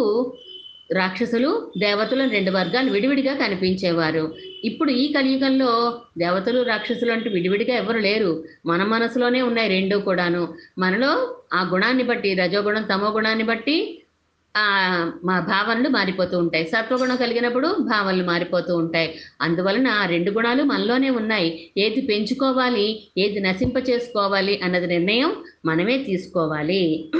[0.90, 4.34] రాక్షసులు దేవతలను రెండు వర్గాలు విడివిడిగా కనిపించేవారు.
[4.64, 8.44] ఇప్పుడు ఈ కలియుగంలో దేవతలు రాక్షసులు అంటూ విడివిడిగా ఎవరు లేరు.
[8.66, 10.42] మన మనసులోనే ఉన్నాయి రెండు కూడాను.
[10.78, 11.10] మనలో
[11.54, 13.76] ఆ గుణాన్ని బట్టి రజోగుణం తమో గుణాన్ని బట్టి
[15.24, 16.64] మా భావనలు మారిపోతూ ఉంటాయి.
[16.64, 19.14] సత్వగుణం కలిగినప్పుడు భావనలు మారిపోతూ ఉంటాయి.
[19.40, 21.70] అందువలన ఆ రెండు గుణాలు మనలోనే ఉన్నాయి.
[21.78, 22.86] ఏది పెంచుకోవాలి
[23.18, 25.32] ఏది నశింప చేసుకోవాలి అన్నది నిర్ణయం
[25.64, 27.10] మనమే తీసుకోవాలి.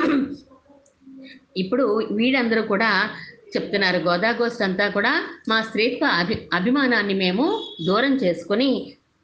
[1.56, 3.10] ఇప్పుడు వీడందరూ కూడా
[3.56, 3.98] చెప్తున్నారు.
[3.98, 5.12] గోదాగోస్ అంతా కూడా
[5.48, 7.46] మా స్త్రీత్వ అభి అభిమానాన్ని మేము
[7.86, 8.70] దూరం చేసుకొని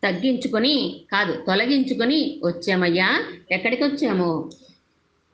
[0.03, 0.77] తగ్గించుకొని
[1.13, 3.09] కాదు తొలగించుకొని వచ్చామయ్యా.
[3.51, 4.51] ఎక్కడికి వచ్చాము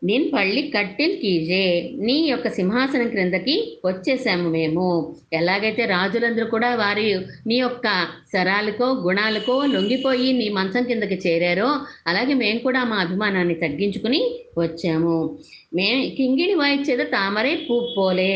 [0.03, 1.65] నేను పళ్ళి కట్టెల్ కీజే
[2.07, 4.87] నీ యొక్క సింహాసనం క్రిందకి వచ్చేసాము మేము.
[5.33, 7.05] ఎలాగైతే రాజులందరూ కూడా వారి
[7.47, 7.87] నీ యొక్క
[8.33, 11.69] శరాలకో గుణాలకో లొంగిపోయి నీ మంచం కిందకి చేరారో
[12.07, 14.21] అలాగే మేము కూడా మా అభిమానాన్ని తగ్గించుకుని
[14.59, 15.39] వచ్చాము.
[15.75, 18.35] మే కింగిడి వాయిచ్చేద తామరే పూపోలే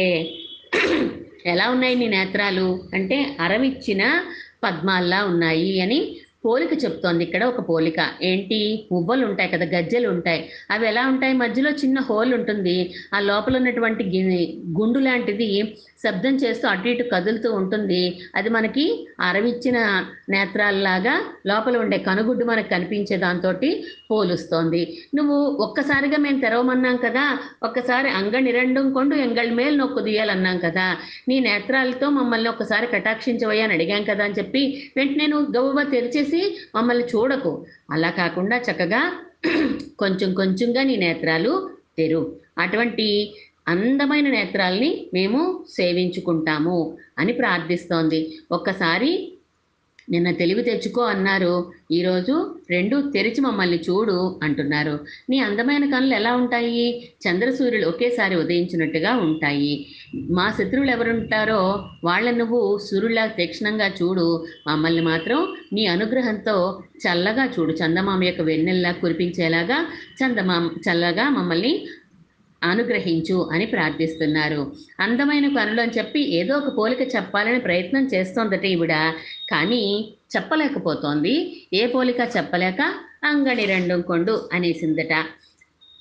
[1.47, 2.67] ఎలా ఉన్నాయి నీ నేత్రాలు?
[2.95, 4.03] అంటే అరవిచ్చిన
[4.65, 5.99] పద్మాల్లా ఉన్నాయి అని
[6.45, 8.01] పోలిక చెప్తోంది ఇక్కడ ఒక పోలిక.
[8.23, 8.59] ఏంటి?
[8.93, 11.35] పువ్వులు ఉంటాయి కదా గజ్జెలు ఉంటాయి అవి ఎలా ఉంటాయి?
[11.35, 12.77] మధ్యలో చిన్న హోల్ ఉంటుంది
[13.15, 14.05] ఆ లోపల ఉన్నటువంటి
[14.79, 15.49] గుండు లాంటిది
[16.05, 18.03] శబ్దం చేస్తూ అటు ఇటు కదులుతూ ఉంటుంది.
[18.35, 18.85] అది మనకి
[19.21, 19.79] అరవిచ్చిన
[20.31, 21.15] నేత్రాలలాగా
[21.47, 23.51] లోపల ఉండే కనుగుడ్డు మనకు కనిపించే దాంతో
[24.11, 24.83] పోలుస్తోంది.
[25.17, 25.37] నువ్వు
[25.67, 27.25] ఒక్కసారిగా మేము తెరవమన్నాం కదా
[27.63, 30.87] ఒక్కసారి అంగ నిరండం కొండు ఎంగళ మేలు నొక్కు దియాలన్నాం కదా
[31.29, 34.63] నీ నేత్రాలతో మమ్మల్ని ఒక్కసారి కటాక్షించవయ్యా అని అడిగాం కదా అని చెప్పి
[34.97, 36.43] వెంటనే నువ్వు గవ్వ తెరిచేసి
[36.77, 37.53] మమ్మల్ని చూడకు.
[37.91, 39.03] అలా కాకుండా చక్కగా
[40.03, 41.53] కొంచెం కొంచెంగా నీ నేత్రాలు
[41.97, 42.21] తెరు.
[42.59, 43.07] అటువంటి
[43.69, 48.39] అందమైన నేత్రాల్ని మేము సేవించుకుంటాము అని ప్రార్థిస్తోంది.
[48.53, 49.31] ఒక్కసారి
[50.11, 51.73] నిన్న తెలివి తెచ్చుకో అన్నారు.
[51.93, 55.01] ఈరోజు రెండు తెరిచి మమ్మల్ని చూడు అంటున్నారు.
[55.31, 57.11] నీ అందమైన కనులు ఎలా ఉంటాయి?
[57.29, 59.87] చంద్రసూర్యులు ఒకేసారి ఉదయించినట్టుగా ఉంటాయి.
[60.15, 64.47] మా శత్రువులు ఎవరుంటారో వాళ్ళ నువ్వు సూర్యులా తీక్షణంగా చూడు.
[64.67, 67.73] మమ్మల్ని మాత్రం నీ అనుగ్రహంతో చల్లగా చూడు.
[67.73, 69.87] చందమామ యొక్క వెన్నెల్లా కురిపించేలాగా
[70.23, 71.87] చందమామ చల్లగా మమ్మల్ని
[72.65, 74.73] అనుగ్రహించు అని ప్రార్థిస్తున్నారు.
[75.01, 78.95] అందమైన కనులు అని చెప్పి ఏదో ఒక పోలిక చెప్పాలని ప్రయత్నం చేస్తోందట ఈవిడ.
[79.51, 79.83] కానీ
[80.37, 81.35] చెప్పలేకపోతోంది.
[81.73, 82.81] ఏ పోలిక చెప్పలేక
[83.25, 85.15] అంగడి రెండు కొండు అనేసిందట.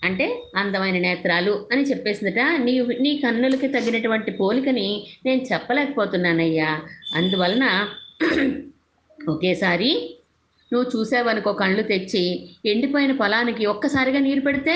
[0.04, 2.40] అంటే అందమైన నేత్రాలు అని చెప్పేసిందట.
[2.40, 4.90] నీ నీ కన్నులకి తగినటువంటి పోలికని
[5.26, 6.72] నేను చెప్పలేకపోతున్నానయ్యా.
[7.16, 7.66] అందువలన
[9.30, 9.92] ఒకేసారి
[10.72, 14.76] నువ్వు చూసావనుకో కళ్ళు తెచ్చి ఎండిపోయిన పొలానికి ఒక్కసారిగా నీరు పెడితే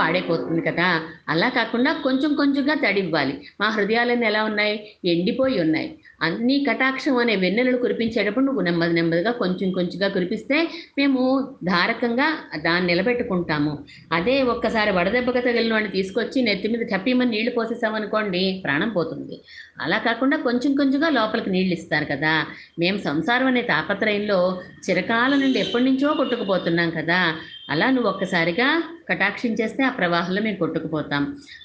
[0.00, 1.00] పాడైపోతుంది కదా.
[1.28, 3.40] అలా కాకుండా కొంచెం కొంచెంగా తడివ్వాలి.
[3.60, 4.90] మా హృదయాలన్నీ ఎలా ఉన్నాయి?
[5.04, 5.98] ఎండిపోయి ఉన్నాయి.
[6.22, 13.78] అన్ని కటాక్షం అనే వెన్నెలను కురిపించేటప్పుడు నువ్వు నెమ్మది నెమ్మదిగా కొంచెం కొంచెంగా కురిపిస్తే మేము ధారకంగా దాన్ని నిలబెట్టుకుంటాము.
[14.12, 19.40] అదే ఒక్కసారి వడదెబ్బగా తగిలిన వాడిని తీసుకొచ్చి నెత్తి మీద టప్పీమని నీళ్ళు పోసేసామనుకోండి ప్రాణం పోతుంది.
[19.80, 22.46] అలా కాకుండా కొంచెం కొంచెంగా లోపలికి నీళ్ళు ఇస్తారు కదా.
[22.78, 27.36] మేము సంసారం అనే తాపత్రయంలో చిరకాల నుండి ఎప్పటి నుంచో కొట్టుకుపోతున్నాం కదా.
[27.72, 28.68] అలా నువ్వు ఒక్కసారిగా
[29.08, 31.22] కటాక్షించేస్తే ఆ ప్రవాహంలో మేము కొట్టుకుపోతాం.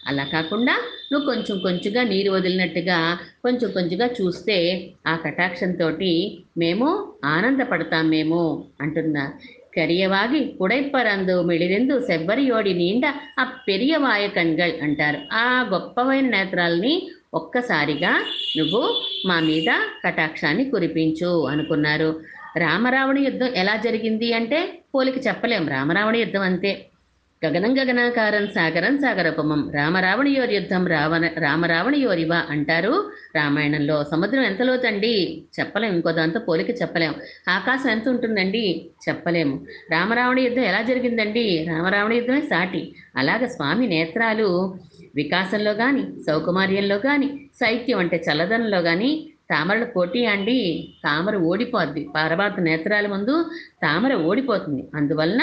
[0.08, 0.76] అలా కాకుండా
[1.12, 3.00] నువ్వు కొంచెం కొంచెంగా నీరు వదిలినట్టుగా
[3.44, 4.58] కొంచెం కొంచెంగా చూస్తే
[5.08, 5.88] ఆ కటాక్షంతో
[6.58, 6.88] మేము
[7.26, 8.42] ఆనందపడతాం మేము
[8.82, 9.26] అంటున్నా.
[9.76, 13.06] కరియవాగి కుడైపరందు మిళిరెందు సెబ్బరియోడి నీండ
[13.40, 15.20] ఆ పెరియవాయ కణ్గల్ అంటారు.
[15.34, 16.96] ఆ గొప్పవైన నేత్రాలని
[17.34, 18.14] ఒక్కసారిగా
[18.58, 18.82] నువ్వు
[19.26, 19.70] మా మీద
[20.06, 22.10] కటాక్షాన్ని కురిపించు అనుకున్నారు.
[22.58, 24.60] రామరావణ యుద్ధం ఎలా జరిగింది అంటే
[24.98, 25.68] పోలికి చెప్పలేం.
[25.68, 26.72] రామరావణ యుద్ధం అంతే.
[27.46, 29.72] గగనం గగనాకారం సాగరం సాగరోపమం.
[29.74, 32.94] రామరావణయోరి యుద్ధం రావణ రామరావణయోరివ అంటారు
[33.36, 34.04] రామాయణంలో.
[34.04, 35.14] సముద్రం ఎంత లోతండి
[35.60, 35.94] చెప్పలేం.
[35.94, 37.14] ఇంకో దాంతో పోలిక చెప్పలేం.
[37.50, 38.66] ఆకాశం ఎంత ఉంటుందండి?
[39.10, 39.66] చెప్పలేము.
[39.92, 41.66] రామరావణ యుద్ధం ఎలా జరిగిందండి?
[41.70, 42.96] రామరావణ యుద్ధమే సాటి.
[43.16, 44.78] అలాగ స్వామి నేత్రాలు
[45.16, 47.28] వికాసంలో కానీ సౌకుమార్యంలో కానీ
[47.60, 49.12] సాహిత్యం అంటే చల్లదనంలో కానీ
[49.52, 50.90] తామరల పోటీ అండి.
[51.04, 52.08] తామర ఓడిపోద్ది.
[52.16, 53.46] పారబాత నేత్రాల ముందు
[53.84, 54.84] తామర ఓడిపోతుంది.
[54.96, 55.42] అందువలన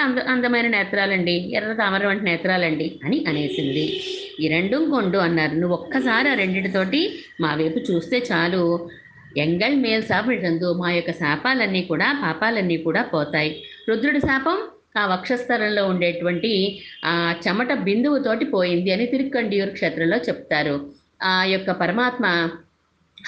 [0.00, 1.32] అంద అందమైన నేత్రాలండి.
[1.32, 4.00] ఎర్ర తామర వంటి నేత్రాలండి అని అనేసింది.
[4.40, 5.54] ఈ రెండు కొండు అన్నారు.
[5.54, 8.88] నువ్వు ఒక్కసారి ఆ రెండింటితోటి మా వైపు చూస్తే చాలు.
[9.36, 13.62] ఎంగల్ మేల్ శాపందు మా యొక్క శాపాలన్నీ కూడా పాపాలన్నీ కూడా పోతాయి.
[13.88, 14.58] రుద్రుడి శాపం
[14.96, 20.90] ఆ వక్షస్థలంలో ఉండేటువంటి ఆ చెమట బిందువుతోటి పోయింది అని తిరుక్కండియూరు క్షేత్రంలో చెప్తారు.
[21.22, 22.48] ఆ యొక్క పరమాత్మ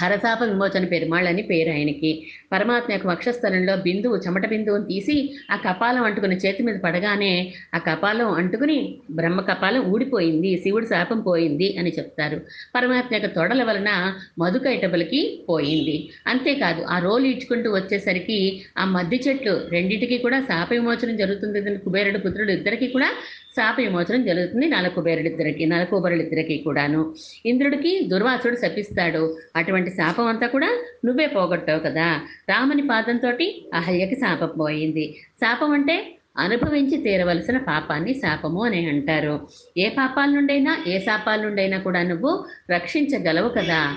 [0.01, 2.11] హరతాప విమోచన పెరుమాళ్ అని పేరు ఆయనకి.
[2.53, 5.17] పరమాత్మ యొక్క వక్షస్థలంలో బిందువు చెమట బిందువుని తీసి
[5.51, 7.33] ఆ కపాలం అంటుకుని చేతి మీద పడగానే
[7.75, 8.79] ఆ కపాలం అంటుకుని
[9.11, 12.41] బ్రహ్మ కపాలం ఊడిపోయింది శివుడి శాపం పోయింది అని చెప్తారు.
[12.75, 13.91] పరమాత్మ యొక్క తొడల వలన
[14.39, 15.97] మధుకైటబులకి పోయింది.
[16.27, 18.39] అంతేకాదు ఆ రోలు ఇచ్చుకుంటూ వచ్చేసరికి
[18.79, 21.77] ఆ మద్ది చెట్లు రెండింటికి కూడా శాప విమోచనం జరుగుతుంది.
[21.77, 23.09] కుబేరుడు పుత్రుడు ఇద్దరికి కూడా
[23.57, 24.69] శాప విమోచనం జరుగుతుంది.
[24.69, 27.15] నలకుబేరుడిద్దరికి నలకుబరుడిద్దరికి కూడాను.
[27.47, 29.39] ఇంద్రుడికి దుర్వాసుడు శపిస్తాడు.
[29.57, 30.71] అటువంటి శాపం అంతా కూడా
[31.05, 32.21] నువ్వే పోగొట్టావు కదా.
[32.49, 33.29] రాముని పాదంతో
[33.75, 35.17] అహల్యకి శాపం పోయింది.
[35.37, 39.49] శాపం అంటే అనుభవించి తీరవలసిన పాపాన్ని శాపము అని అంటారు.
[39.79, 43.97] ఏ పాపాల నుండైనా ఏ శాపాల నుండైనా కూడా నువ్వు రక్షించగలవు కదా.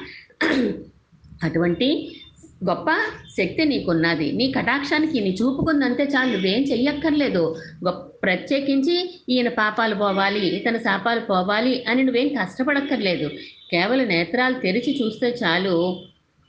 [1.44, 2.16] అటువంటి
[2.62, 2.90] గొప్ప
[3.38, 4.32] శక్తి నీకున్నది.
[4.32, 6.32] నీ కటాక్షానికి నీ చూపుకుందంతే చాలు.
[6.32, 7.44] నువ్వేం చెయ్యక్కర్లేదు.
[7.86, 8.96] గొప్ప ప్రత్యేకించి
[9.30, 13.28] ఈయన పాపాలు పోవాలి ఇతని శాపాలు పోవాలి అని నువ్వేం కష్టపడక్కర్లేదు.
[13.72, 15.76] కేవలం నేత్రాలు తెరిచి చూస్తే చాలు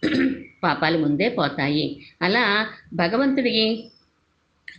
[0.64, 1.86] పాపాలు ముందే పోతాయి.
[2.22, 2.44] అలా
[2.94, 3.52] భగవంతుడి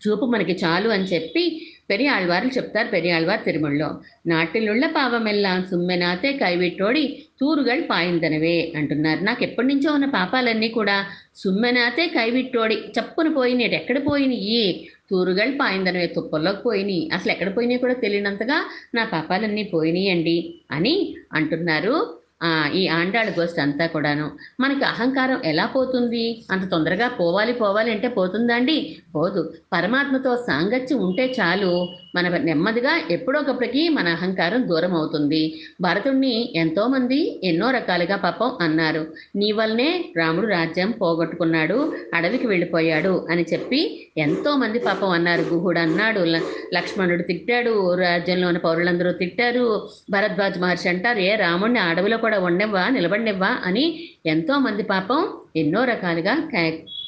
[0.08, 1.44] చూపు మనకి చాలు అని చెప్పి
[1.90, 3.90] పెరియాళ్వార్లు చెప్తారు పెరియాళ్వార్ తిరుమలలో.
[4.28, 7.04] నాటిలుళ్ళ పావమెల్లాం సుమ్మెనాతే కైవిట్టోడి
[7.42, 9.22] తూరుగల్ పాయిందనవే అంటున్నారు.
[9.24, 10.98] నాకు ఎప్పటి నుంచో ఉన్న పాపాలన్నీ కూడా
[11.44, 14.64] సుమ్మెనాతే కైవిట్టోడి చప్పున పోయినాయి ఎక్కడ పోయినాయి
[15.12, 18.58] తూరుగల్ పాయిందనవే తుప్పల్లోకి పోయినాయి అసలు ఎక్కడ పోయినాయి కూడా తెలియనంతగా
[18.96, 20.38] నా పాపాలన్నీ పోయినాయండి
[20.72, 20.96] అని
[21.34, 21.96] అంటున్నారు.
[22.76, 24.32] ఈ ఆండాళ్ళ గోష్ఠి అంతా కూడాను.
[24.60, 26.46] మనకి అహంకారం ఎలా పోతుంది?
[26.52, 28.76] అంత తొందరగా పోవాలి పోవాలి అంటే పోతుందండి
[29.16, 29.42] పోదు.
[29.74, 31.72] పరమాత్మతో సాంగత్యం ఉంటే చాలు.
[32.16, 35.42] మన నెమ్మదిగా ఎప్పుడొకప్పటికి మన అహంకారం దూరం అవుతుంది.
[35.82, 39.04] భరతుణ్ణి ఎంతోమంది ఎన్నో రకాలుగా పాపం అన్నారు.
[39.36, 41.78] నీ వల్లనే రాముడు రాజ్యం పోగొట్టుకున్నాడు
[42.14, 43.82] అడవికి వెళ్ళిపోయాడు అని చెప్పి
[44.18, 45.42] ఎంతోమంది పాపం అన్నారు.
[45.54, 46.24] గుహుడు అన్నాడు
[46.74, 49.68] లక్ష్మణుడు తిట్టాడు రాజ్యంలోని పౌరులందరూ తిట్టారు.
[50.10, 53.86] భరద్వాజ్ మహర్షి అంటారు ఏ రాముడిని అడవిలో కూడా ఉండనివ్వా నిలబడినివ్వా అని
[54.26, 55.22] ఎంతో మంది పాపం
[55.56, 56.50] ఎన్నో రకాలుగా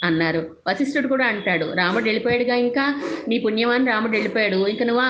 [0.04, 0.46] అన్నారు.
[0.68, 2.96] వశిష్ఠుడు కూడా అంటాడు రాముడు వెళ్ళిపోయాడుగా ఇంకా?
[3.28, 4.68] నీ పుణ్యమాన్ని రాముడు వెళ్ళిపోయాడు.
[4.68, 5.04] ఇంక నువ్వు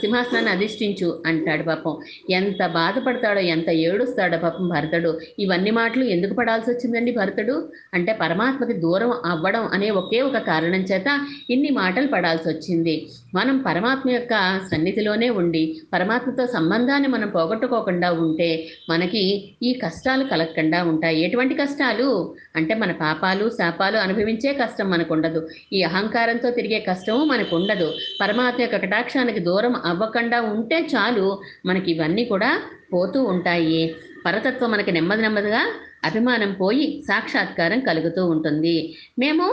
[0.00, 1.96] సింహాసనాన్ని అధిష్ఠించు అంటాడు పాపం.
[2.30, 5.20] ఎంత బాధపడతాడో ఎంత ఏడుస్తాడో పాపం భరతుడు.
[5.38, 7.68] ఇవన్నీ మాటలు ఎందుకు పడాల్సి వచ్చిందండి భరతుడు?
[7.94, 13.06] అంటే పరమాత్మకి దూరం అవ్వడం అనే ఒకే ఒక కారణం చేత ఇన్ని మాటలు పడాల్సి వచ్చింది.
[13.34, 21.24] మనం పరమాత్మ యొక్క సన్నిధిలోనే ఉండి పరమాత్మతో సంబంధాన్ని మనం పోగొట్టుకోకుండా ఉంటే మనకి ఈ కష్టాలు కలగకుండా ఉంటాయి.
[21.24, 22.29] ఎటువంటి కష్టాలు?
[22.56, 27.88] అంటే మన పాపాలు శాపాలు అనుభవించే కష్టం మనకు ఉండదు ఈ అహంకారంతో తిరిగే కష్టము మనకు ఉండదు
[28.20, 31.26] పరమాత్మ యొక్క కటాక్షానికి దూరం అవ్వకుండా ఉంటే చాలు
[31.66, 32.50] మనకి ఇవన్నీ కూడా
[32.92, 33.82] పోతూ ఉంటాయి.
[34.26, 35.62] పరతత్వం మనకి నెమ్మది నెమ్మదిగా
[36.04, 38.94] అభిమానం పోయి సాక్షాత్కారం కలుగుతూ ఉంటుంది.
[39.18, 39.46] మేము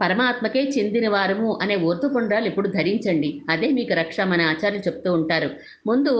[0.00, 3.42] పరమాత్మకే చెందిన వారము అనే ఓర్తుపుండ్రాలు ఇప్పుడు ధరించండి.
[3.50, 5.50] అదే మీకు రక్ష మన ఆచార్యులు చెప్తూ ఉంటారు.
[5.86, 6.12] ముందు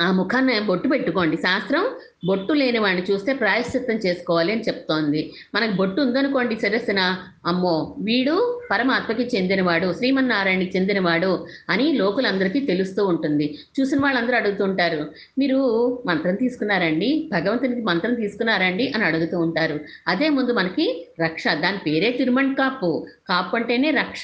[0.00, 1.36] ఆ ముఖాన్ని బొట్టు పెట్టుకోండి.
[1.36, 1.84] శాస్త్రం
[2.24, 5.20] బొట్టు లేని వాడిని చూస్తే ప్రాయశ్చిత్తం చేసుకోవాలి అని చెప్తోంది.
[5.54, 7.00] మనకు బొట్టు ఉందనుకోండి శిరస్సున
[7.44, 8.34] అమ్మో వీడు
[8.70, 13.46] పరమాత్మకి చెందినవాడు శ్రీమన్నారాయణకి చెందినవాడు అని లోకులందరికీ తెలుస్తూ ఉంటుంది.
[13.80, 15.00] చూసిన వాళ్ళందరూ అడుగుతుంటారు
[15.38, 15.58] మీరు
[16.06, 19.80] మంత్రం తీసుకున్నారండి భగవంతునికి మంత్రం తీసుకున్నారండి అని అడుగుతూ ఉంటారు.
[20.08, 20.86] అదే ముందు మనకి
[21.20, 22.90] రక్ష దాని పేరే తిరుమణ్ కాపు
[23.28, 24.22] కాపు అంటేనే రక్ష.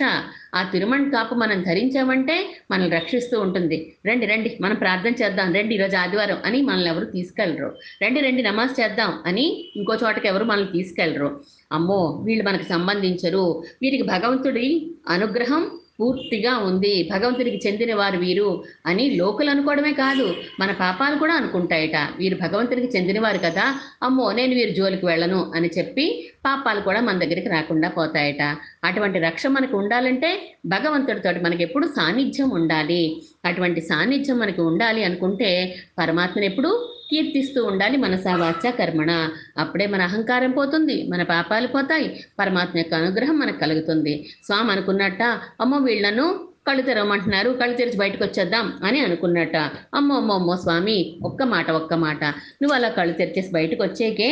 [0.55, 2.37] ఆ తిరుమణ్ కాపు మనం ధరించామంటే
[2.71, 3.95] మనల్ని రక్షిస్తూ ఉంటుంది.
[4.07, 5.55] రండి రండి మనం ప్రార్థన చేద్దాం.
[5.55, 7.71] రండి ఈరోజు ఆదివారం అని మనల్ని ఎవరు తీసుకెళ్ళరు.
[8.03, 11.31] రండి రండి నమాజ్ చేద్దాం అని ఇంకో చోటకి ఎవరు మనల్ని తీసుకెళ్ళరు.
[11.71, 13.45] అమ్మో వీళ్ళు మనకు సంబంధించరు.
[13.83, 14.69] వీరికి భగవంతుడి
[15.17, 15.63] అనుగ్రహం
[16.01, 16.93] పూర్తిగా ఉంది.
[17.13, 18.49] భగవంతుడికి చెందిన వారు వీరు
[18.87, 20.27] అని లోకులు అనుకోవడమే కాదు
[20.61, 21.97] మన పాపాలు కూడా అనుకుంటాయట.
[22.19, 23.65] వీరు భగవంతుడికి చెందినవారు కదా
[24.07, 26.05] అమ్మో నేను వీరి జోలికి వెళ్ళను అని చెప్పి
[26.47, 28.43] పాపాలు కూడా మన దగ్గరికి రాకుండా పోతాయట.
[28.85, 30.31] అటువంటి రక్ష మనకు ఉండాలంటే
[30.67, 33.03] భగవంతుడితో మనకి ఎప్పుడు సాన్నిధ్యం ఉండాలి.
[33.45, 35.51] అటువంటి సాన్నిధ్యం మనకి ఉండాలి అనుకుంటే
[35.99, 36.73] పరమాత్మను ఎప్పుడు
[37.11, 39.13] కీర్తిస్తూ ఉండాలి మనసావాచ కర్మణ.
[39.59, 44.15] అప్పుడే మన అహంకారం పోతుంది మన పాపాలు పోతాయి పరమాత్మ యొక్క అనుగ్రహం మనకు కలుగుతుంది.
[44.47, 45.23] స్వామి అనుకున్నట్ట
[45.61, 46.27] అమ్మో వీళ్ళను
[46.69, 49.57] కళ్ళు తెరవమంటున్నారు కళ్ళు తెరిచి బయటకు వచ్చేద్దాం అని అనుకున్నట్ట.
[49.95, 52.25] అమ్మో అమ్మో అమ్మో స్వామి ఒక్క మాట ఒక్క మాట.
[52.63, 54.31] నువ్వు అలా కళ్ళు తెరిచేసి బయటకు వచ్చేకే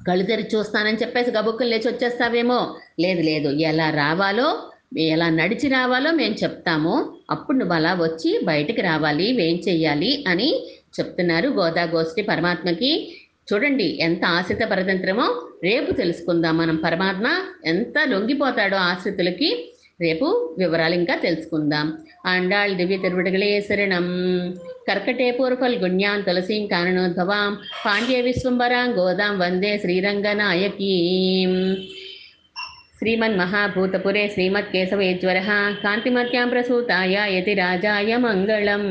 [0.00, 2.76] కళ్ళు తెరిచి చూస్తానని చెప్పేసి గబుక్కులు లేచి వచ్చేస్తావేమో?
[3.00, 3.48] లేదు లేదు.
[3.48, 4.48] ఎలా రావాలో
[4.98, 7.12] ఎలా నడిచి రావాలో మేము చెప్తాము.
[7.30, 10.50] అప్పుడు నువ్వు అలా వచ్చి బయటికి రావాలి ఏం చెయ్యాలి అని
[11.00, 11.48] చెప్తున్నారు.
[11.48, 13.16] గోదా గోష్ఠి పరమాత్మకి.
[13.52, 16.76] చూడండి ఎంత ఆశ్రిత పరతంత్రమో రేపు తెలుసుకుందాం మనం.
[16.76, 17.26] పరమాత్మ
[17.64, 21.98] ఎంత లొంగిపోతాడో ఆశ్రితులకి రేపు వివరాలు ఇంకా తెలుసుకుందాం.
[22.26, 24.04] ఆండాళ్ దివ్య తిరువిడగలే శరణం.
[24.88, 27.58] కర్కటే పూర్వల్ గుణ్యాన్ తులసీం కారణోద్భవాం.
[27.86, 31.76] పాండ్య విశ్వంబరాం గోదాం వందే శ్రీరంగనాయకీం.
[32.98, 35.38] శ్రీమన్మహాభూతపురే శ్రీమత్కేశవేశ్వర.
[35.84, 38.82] కాంతిమత్యాం ప్రసూతాయ యతి రాజాయ మంగళం.